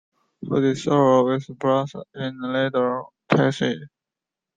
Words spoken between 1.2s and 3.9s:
was born in Laredo, Texas.